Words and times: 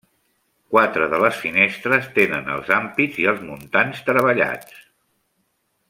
Quatre 0.75 1.09
de 1.11 1.19
les 1.23 1.35
finestres 1.41 2.07
tenen 2.15 2.49
els 2.55 2.73
ampits 2.79 3.21
i 3.25 3.29
els 3.33 3.45
muntants 3.51 4.01
treballats. 4.09 4.85